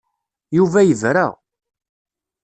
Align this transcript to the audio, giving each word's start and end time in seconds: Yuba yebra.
Yuba 0.57 0.79
yebra. 0.87 1.27